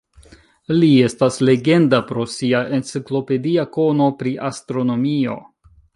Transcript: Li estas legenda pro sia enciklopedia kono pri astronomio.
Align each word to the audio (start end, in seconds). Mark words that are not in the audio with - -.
Li 0.77 0.87
estas 1.07 1.35
legenda 1.49 1.99
pro 2.09 2.25
sia 2.37 2.61
enciklopedia 2.79 3.67
kono 3.79 4.09
pri 4.23 4.37
astronomio. 4.53 5.37